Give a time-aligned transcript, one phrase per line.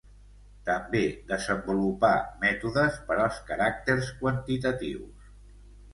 [0.69, 1.01] També
[1.31, 2.11] desenvolupà
[2.45, 5.33] mètodes per als caràcters quantitatius.